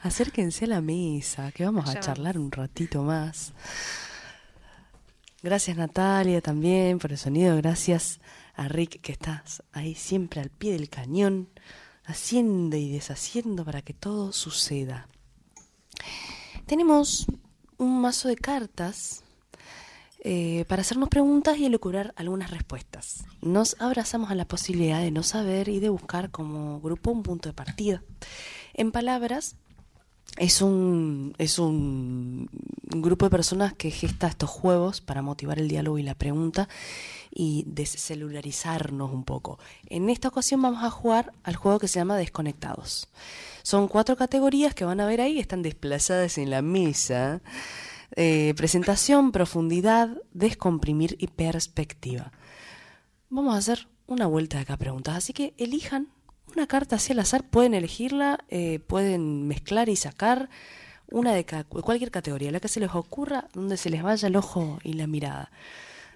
[0.02, 3.52] Acérquense a la mesa, que vamos a charlar un ratito más.
[5.42, 8.18] Gracias Natalia también por el sonido, gracias
[8.54, 11.48] a Rick que estás ahí siempre al pie del cañón,
[12.04, 15.08] haciendo y deshaciendo para que todo suceda.
[16.66, 17.26] Tenemos
[17.76, 19.22] un mazo de cartas
[20.20, 23.26] eh, para hacernos preguntas y elucubrar algunas respuestas.
[23.42, 27.50] Nos abrazamos a la posibilidad de no saber y de buscar como grupo un punto
[27.50, 28.02] de partida.
[28.72, 29.56] En palabras,
[30.36, 32.48] es un, es un,
[32.90, 36.68] grupo de personas que gesta estos juegos para motivar el diálogo y la pregunta
[37.32, 39.58] y descelularizarnos un poco.
[39.86, 43.08] En esta ocasión vamos a jugar al juego que se llama Desconectados.
[43.62, 47.40] Son cuatro categorías que van a ver ahí, están desplazadas en la mesa.
[48.16, 52.30] Eh, presentación, profundidad, descomprimir y perspectiva.
[53.28, 56.13] Vamos a hacer una vuelta de acá preguntas, así que elijan
[56.56, 60.48] una carta hacia al azar, pueden elegirla, eh, pueden mezclar y sacar
[61.10, 64.36] una de ca- cualquier categoría, la que se les ocurra, donde se les vaya el
[64.36, 65.50] ojo y la mirada.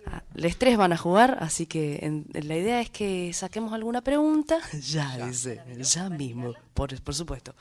[0.06, 4.00] Ah, Los tres van a jugar, así que en- la idea es que saquemos alguna
[4.02, 4.58] pregunta.
[4.82, 7.54] Ya, dice, ya mismo, por, por supuesto.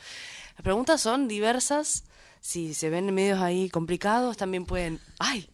[0.56, 2.04] Las preguntas son diversas.
[2.40, 5.50] Si se ven medios ahí complicados, también pueden, ay,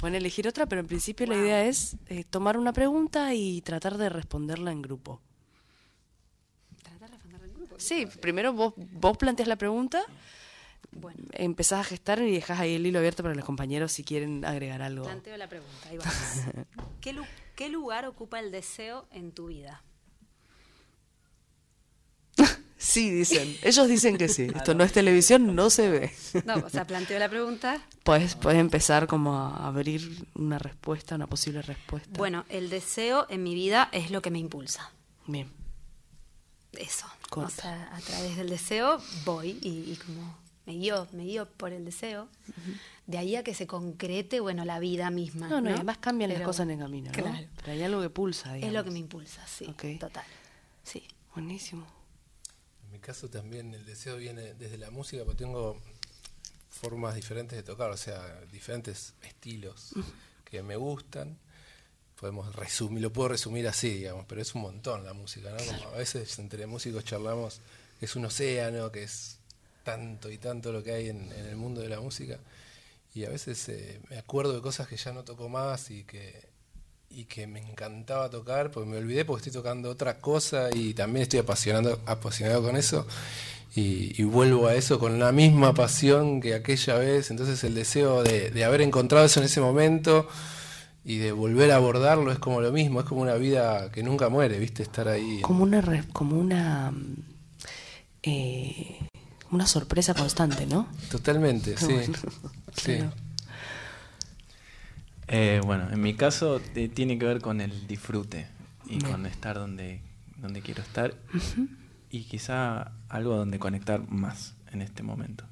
[0.00, 3.96] pueden elegir otra, pero en principio la idea es eh, tomar una pregunta y tratar
[3.96, 5.20] de responderla en grupo.
[7.78, 10.02] Sí, primero vos, vos planteas la pregunta,
[10.90, 14.44] Bueno, empezás a gestar y dejas ahí el hilo abierto para los compañeros si quieren
[14.44, 15.04] agregar algo.
[15.04, 15.88] planteo la pregunta.
[15.88, 16.14] Ahí vamos.
[17.00, 17.24] ¿Qué, lu-
[17.56, 19.82] qué lugar ocupa el deseo en tu vida?
[22.80, 23.56] Sí, dicen.
[23.62, 24.46] Ellos dicen que sí.
[24.54, 26.12] Esto no es televisión, no se ve.
[26.44, 27.82] No, o sea, planteo la pregunta.
[28.04, 32.08] Puedes, puedes empezar como a abrir una respuesta, una posible respuesta.
[32.16, 34.92] Bueno, el deseo en mi vida es lo que me impulsa.
[35.26, 35.50] Bien.
[36.78, 37.06] Eso.
[37.28, 37.48] Corta.
[37.48, 40.36] O sea, a través del deseo voy y, y como
[40.68, 42.28] me guío, me guío por el deseo.
[43.06, 45.48] De ahí a que se concrete, bueno, la vida misma.
[45.48, 47.22] No, no, y además cambian las cosas en el camino, ¿no?
[47.22, 47.46] Claro.
[47.56, 50.24] Pero hay algo que pulsa, Es lo que me impulsa, sí, total.
[50.82, 51.02] Sí.
[51.34, 51.86] Buenísimo.
[52.84, 55.80] En mi caso también el deseo viene desde la música, porque tengo
[56.68, 59.94] formas diferentes de tocar, o sea, diferentes estilos
[60.44, 61.38] que me gustan.
[62.18, 65.58] Podemos resumir, lo puedo resumir así, digamos, pero es un montón la música, ¿no?
[65.64, 67.60] Como a veces entre músicos charlamos
[67.98, 69.38] que es un océano, que es
[69.84, 72.38] tanto y tanto lo que hay en, en el mundo de la música.
[73.14, 76.48] Y a veces eh, me acuerdo de cosas que ya no toco más y que,
[77.10, 81.22] y que me encantaba tocar, porque me olvidé porque estoy tocando otra cosa y también
[81.22, 83.06] estoy apasionado, apasionado con eso.
[83.74, 87.30] Y, y vuelvo a eso con la misma pasión que aquella vez.
[87.30, 90.28] Entonces el deseo de, de haber encontrado eso en ese momento
[91.08, 94.28] y de volver a abordarlo es como lo mismo, es como una vida que nunca
[94.28, 94.82] muere, ¿viste?
[94.82, 95.40] Estar ahí.
[95.40, 96.92] Como una, re- como una,
[98.22, 98.98] eh,
[99.50, 100.86] una sorpresa constante, ¿no?
[101.10, 101.86] Totalmente, sí.
[101.94, 102.12] Bueno,
[102.76, 102.96] sí.
[102.96, 103.12] claro.
[105.28, 108.46] Eh, bueno, en mi caso eh, tiene que ver con el disfrute
[108.86, 109.10] y Bien.
[109.10, 110.00] con estar donde,
[110.38, 111.14] donde quiero estar
[112.10, 115.44] y quizá algo donde conectar más en este momento.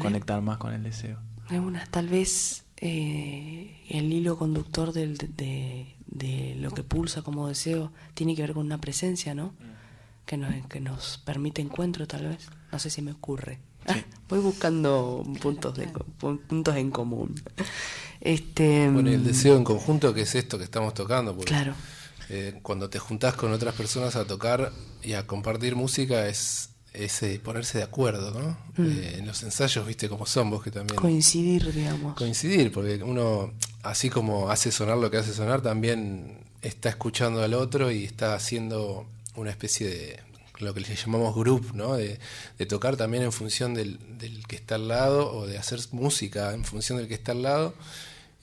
[0.00, 1.18] Conectar más con el deseo.
[1.48, 7.48] Hay unas, tal vez eh, el hilo conductor del- de, de- lo que pulsa como
[7.48, 9.54] deseo tiene que ver con una presencia, ¿no?
[10.26, 12.48] Que nos, que nos permite encuentro, tal vez.
[12.72, 13.58] No sé si me ocurre.
[13.86, 14.02] Sí.
[14.30, 15.86] Voy buscando puntos, de,
[16.18, 17.34] puntos en común.
[18.20, 21.34] Este, Bueno, y el deseo en conjunto, que es esto que estamos tocando.
[21.36, 21.74] Porque, Claro.
[22.30, 24.72] eh, cuando te juntás con otras personas a tocar
[25.02, 28.56] y a compartir música es, es eh, ponerse de acuerdo, ¿no?
[28.84, 30.96] Eh, en los ensayos, viste cómo son vos que también...
[30.96, 32.14] Coincidir, digamos.
[32.14, 37.52] coincidir, porque uno, así como hace sonar lo que hace sonar, también está escuchando al
[37.54, 40.20] otro y está haciendo una especie de
[40.60, 41.96] lo que le llamamos group, ¿no?
[41.96, 42.20] De,
[42.58, 46.54] de tocar también en función del, del que está al lado o de hacer música
[46.54, 47.74] en función del que está al lado.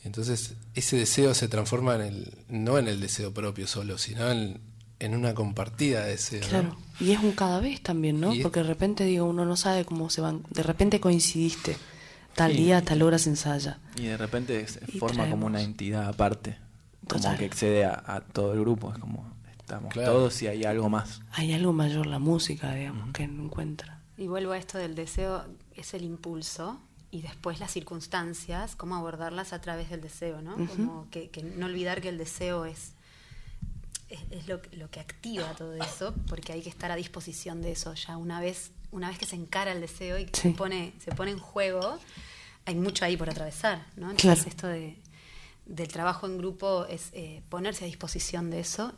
[0.03, 4.59] Entonces ese deseo se transforma en el, no en el deseo propio solo, sino en,
[5.01, 6.41] en una compartida de deseo.
[6.41, 6.47] ¿no?
[6.47, 6.75] Claro.
[6.99, 8.33] Y es un cada vez también, ¿no?
[8.33, 10.43] Y Porque de repente, digo, uno no sabe cómo se van.
[10.49, 11.75] De repente coincidiste.
[12.35, 12.57] Tal Sí.
[12.59, 13.79] día, tal hora se ensaya.
[13.97, 16.57] Y de repente se Y forma como una entidad aparte,
[17.07, 17.37] como Total.
[17.37, 19.29] que excede a, a todo el grupo, es como
[19.59, 20.13] estamos Claro.
[20.13, 21.19] todos y hay algo más.
[21.33, 23.99] Hay algo mayor, la música, digamos, que no encuentra.
[24.17, 25.43] Y vuelvo a esto del deseo,
[25.75, 26.79] es el impulso
[27.09, 30.55] y después las circunstancias, cómo abordarlas a través del deseo, ¿no?
[30.67, 32.93] Como que, que no olvidar que el deseo es,
[34.11, 37.61] es, es lo, que- lo que activa todo eso, porque hay que estar a disposición
[37.61, 37.93] de eso.
[37.93, 40.49] Ya una vez, una vez que se encara el deseo y que Sí.
[40.49, 41.97] se, pone, se pone en juego,
[42.65, 44.11] hay mucho ahí por atravesar, ¿no?
[44.11, 44.49] Entonces Claro.
[44.49, 44.97] esto de,
[45.65, 48.93] del trabajo en grupo es eh, ponerse a disposición de eso,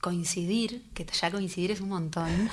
[0.00, 2.50] coincidir, que ya coincidir es un montón.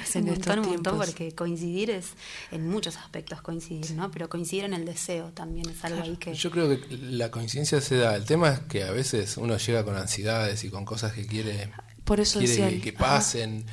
[0.00, 1.06] Es En un estos montón, un montón, tiempos.
[1.06, 2.10] porque coincidir es
[2.50, 4.10] en muchos aspectos coincidir, ¿no?
[4.10, 6.34] Pero coincidir en el deseo también es algo ahí que...
[6.34, 8.16] Yo creo que la coincidencia se da.
[8.16, 11.70] El tema es que a veces uno llega con ansiedades y con cosas que quiere,
[12.04, 12.98] Por eso quiere decía que, ajá.
[12.98, 13.66] pasen,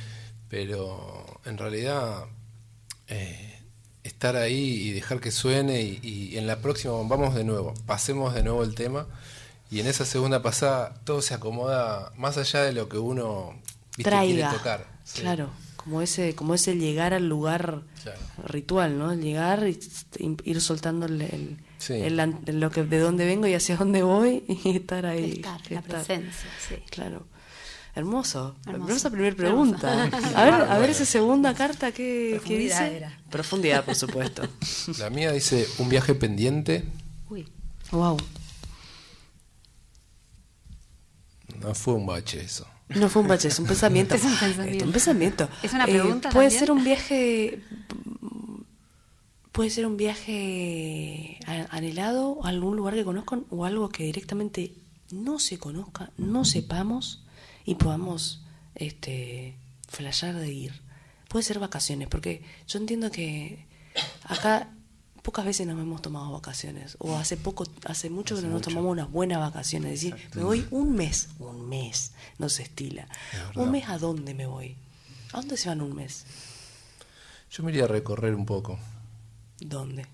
[0.48, 2.24] pero en realidad
[3.08, 3.58] eh,
[4.02, 4.58] estar ahí
[4.88, 8.62] y dejar que suene y, y en la próxima vamos de nuevo, pasemos de nuevo
[8.62, 9.06] el tema
[9.70, 13.60] y en esa segunda pasada todo se acomoda más allá de lo que uno
[13.96, 14.86] viste, quiere tocar.
[15.04, 15.20] Sí.
[15.22, 15.50] Claro,
[15.82, 18.20] como ese, como ese llegar al lugar Claro.
[18.44, 19.14] ritual, ¿no?
[19.14, 19.78] Llegar y
[20.44, 21.94] ir soltando el, el- Sí.
[21.94, 25.32] el an- lo que de dónde vengo y hacia dónde voy y estar ahí.
[25.36, 26.74] estar, la presencia, sí.
[26.90, 27.26] Claro.
[27.94, 28.54] Hermoso.
[28.66, 28.84] Hermoso.
[28.88, 29.76] Hermosa primera Hermoso.
[29.78, 30.04] pregunta.
[30.36, 32.96] A ver, a ver esa segunda carta que, Profundidad dice.
[32.98, 33.18] era.
[33.30, 34.42] Profundidad, por supuesto.
[34.98, 36.84] La mía dice un viaje pendiente,
[37.30, 37.48] Uy,
[37.90, 38.16] wow.
[41.60, 42.66] no fue un bache eso.
[42.96, 44.14] No fue un bache, es un pensamiento.
[44.14, 44.76] Es un pensamiento.
[44.78, 45.48] Es un pensamiento.
[45.62, 46.60] ¿Es una Eh, pregunta puede también?
[46.60, 47.62] ser un viaje.
[49.52, 51.38] Puede ser un viaje
[51.70, 54.74] anhelado a algún lugar que conozcan o algo que directamente
[55.10, 57.24] no se conozca, no sepamos
[57.64, 58.44] y podamos
[58.76, 59.56] este
[59.88, 60.80] flashear de ir.
[61.28, 63.66] Puede ser vacaciones, porque yo entiendo que
[64.24, 64.70] acá
[65.30, 68.90] pocas veces nos hemos tomado vacaciones o hace poco hace mucho que no nos tomamos
[68.90, 73.06] unas buenas vacaciones es decir me voy un mes un mes no se estila.
[73.54, 74.74] Un mes a dónde me voy
[75.32, 76.24] a dónde se van un mes
[77.52, 78.76] Yo me iría a recorrer un poco.
[79.60, 80.04] dónde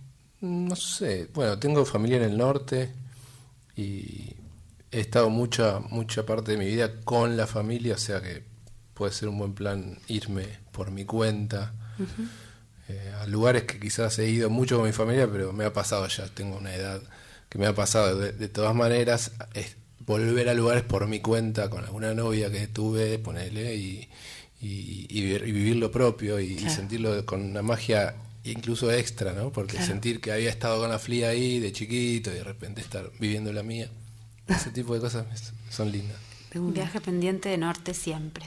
[0.42, 2.92] No sé, bueno, tengo familia en el norte
[3.74, 4.36] y
[4.90, 8.44] he estado mucha mucha parte de mi vida con la familia, o sea que
[8.92, 11.72] puede ser un buen plan irme por mi cuenta
[12.88, 16.06] eh, a lugares que quizás he ido mucho con mi familia, pero me ha pasado
[16.08, 17.00] ya, tengo una edad
[17.48, 18.18] que me ha pasado.
[18.18, 22.66] De, de todas maneras, es volver a lugares por mi cuenta con alguna novia que
[22.68, 24.08] tuve, ponele, y,
[24.60, 26.74] y, y vivir, y vivir lo propio y, y Claro.
[26.74, 28.14] sentirlo con una magia
[28.44, 29.50] incluso extra, ¿no?
[29.50, 33.10] Porque sentir que había estado con la FLIA ahí de chiquito y de repente estar
[33.18, 33.88] viviendo la mía,
[34.46, 35.26] ese tipo de cosas
[35.68, 36.16] son lindas.
[36.54, 38.44] Un viaje pendiente de norte siempre.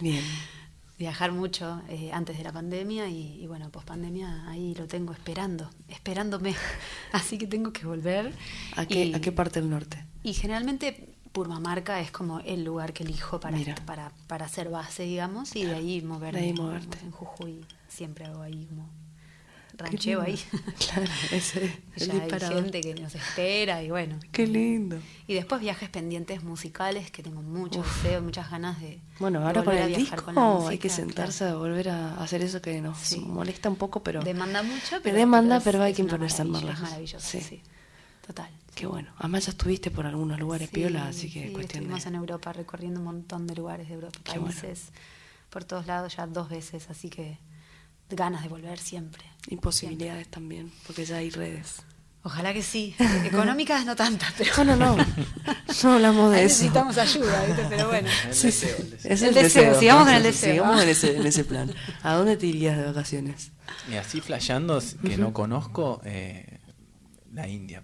[0.00, 0.22] Bien.
[0.98, 5.12] Viajar mucho eh, antes de la pandemia y, y bueno, post pandemia ahí lo tengo
[5.12, 6.54] esperando, esperándome.
[7.12, 8.32] Así que tengo que volver.
[8.76, 10.04] ¿A qué, y, ¿A qué parte del norte?
[10.22, 15.54] y generalmente Purmamarca es como el lugar que elijo para, para, para hacer base, digamos,
[15.56, 16.40] y de ahí moverme.
[16.40, 16.98] De ahí moverte.
[17.02, 18.88] En Jujuy siempre hago ahí como
[19.76, 20.38] rancheo ahí.
[20.78, 24.18] Claro, ese es el hay gente que nos espera y bueno.
[24.32, 24.98] Qué lindo.
[25.26, 29.00] Y después viajes pendientes musicales que tengo mucho deseo, muchas ganas de.
[29.18, 31.54] Bueno, de ahora con volver a el disco con la hay que música, sentarse a
[31.54, 33.20] volver a hacer eso que nos Sí.
[33.20, 36.74] molesta un poco, pero Demanda mucho, pero, demanda, pero hay que imponerse marlajo.
[36.84, 37.40] Es maravilloso, Sí.
[37.40, 37.62] sí.
[38.26, 38.50] Total.
[38.74, 39.12] qué bueno.
[39.18, 42.08] Además ya estuviste por algunos lugares Sí, piola, así que sí, cuestión estuvimos de...
[42.08, 44.54] en Europa recorriendo un montón de lugares de Europa, Qué bueno.
[44.60, 44.88] países,
[45.50, 47.38] por todos lados ya dos veces, así que
[48.10, 49.24] ganas de volver siempre.
[49.48, 51.82] Y posibilidades también, porque ya hay redes.
[52.22, 52.94] Ojalá que sí.
[53.24, 55.06] Económicas no tantas, pero No, no, no.
[55.82, 56.54] No hablamos de ahí eso.
[56.54, 57.66] necesitamos ayuda, ¿viste?
[57.68, 58.08] Pero bueno.
[58.30, 58.66] Sí, sí.
[59.04, 60.52] Es El deseo, sigamos con el deseo.
[60.54, 61.74] Sigamos en ese, en ese plan.
[62.02, 63.52] ¿A dónde te irías de vacaciones?
[63.90, 66.60] Y así flasheando, que no conozco, eh,
[67.32, 67.82] la India.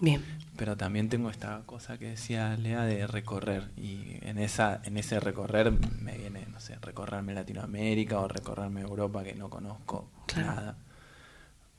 [0.00, 0.22] Bien.
[0.56, 3.70] Pero también tengo esta cosa que decía Lea de recorrer.
[3.76, 9.22] Y en esa en ese recorrer me viene, no sé, recorrerme Latinoamérica o recorrerme Europa
[9.24, 10.46] que no conozco Claro.
[10.54, 10.76] nada.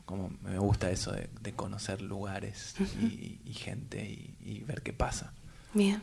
[0.06, 4.94] Como me gusta eso de, de conocer lugares y, y gente y, y ver qué
[4.94, 5.32] pasa.
[5.74, 6.02] Bien.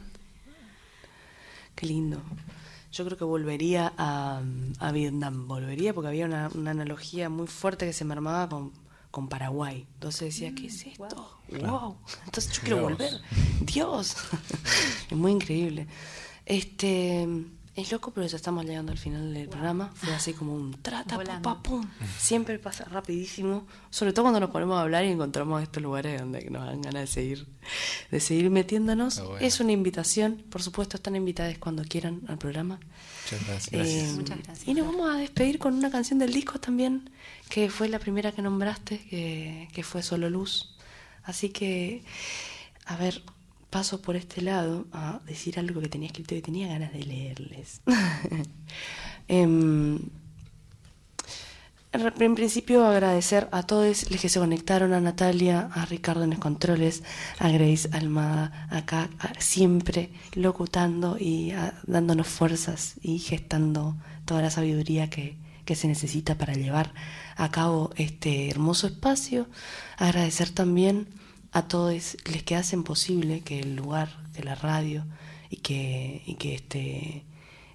[1.74, 2.20] Qué lindo.
[2.92, 4.40] Yo creo que volvería a,
[4.78, 5.46] a Vietnam.
[5.46, 8.72] Volvería porque había una, una analogía muy fuerte que se me armaba con,
[9.10, 9.86] con Paraguay.
[9.94, 11.38] Entonces decía, ¿qué es esto?
[11.50, 11.96] ¡Wow!
[12.26, 13.20] Entonces yo quiero volver.
[13.60, 14.16] ¡Dios!
[15.10, 15.86] es muy increíble.
[16.46, 17.26] Este.
[17.74, 19.92] Es loco, pero ya estamos llegando al final del programa.
[19.94, 21.42] Fue así como un trata, Volando.
[21.48, 21.88] pa, pum.
[22.18, 23.68] Siempre pasa rapidísimo.
[23.90, 27.02] Sobre todo cuando nos ponemos a hablar y encontramos estos lugares donde nos dan ganas
[27.02, 27.46] de seguir,
[28.10, 29.20] de seguir metiéndonos.
[29.20, 29.38] Bueno.
[29.38, 30.42] Es una invitación.
[30.50, 32.80] Por supuesto, están invitadas cuando quieran al programa.
[33.30, 33.88] Muchas gracias.
[33.88, 34.68] Eh, Muchas gracias.
[34.68, 37.10] Y nos vamos a despedir con una canción del disco también,
[37.48, 40.74] que fue la primera que nombraste, que, que fue Solo Luz.
[41.24, 42.02] Así que,
[42.86, 43.22] a ver,
[43.70, 47.82] paso por este lado a decir algo que tenía escrito y tenía ganas de leerles.
[49.30, 49.98] Em,
[51.92, 56.38] en principio agradecer a todos los que se conectaron, a Natalia, a Ricardo en los
[56.38, 57.02] controles,
[57.38, 59.08] a Grace Almada, acá
[59.38, 66.36] siempre locutando y a- dándonos fuerzas y gestando toda la sabiduría que, que se necesita
[66.36, 66.92] para llevar
[67.36, 69.48] a cabo este hermoso espacio.
[69.96, 71.08] Agradecer también
[71.52, 75.04] a todos los que hacen posible que el lugar de la radio
[75.48, 77.24] y que, y que este,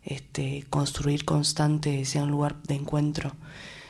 [0.04, 3.36] este construir constante sea un lugar de encuentro,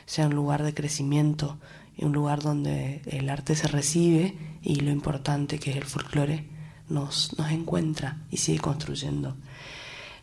[0.06, 1.58] sea un lugar de crecimiento
[1.96, 6.44] y un lugar donde el arte se recibe y lo importante que es el folclore
[6.88, 9.36] nos, nos encuentra y sigue construyendo.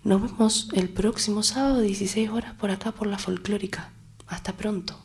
[0.03, 3.91] Nos vemos el próximo sábado, 16 horas, por acá por la folclórica.
[4.27, 4.97] Hasta pronto.